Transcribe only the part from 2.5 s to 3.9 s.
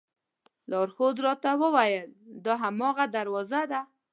هماغه دروازه ده.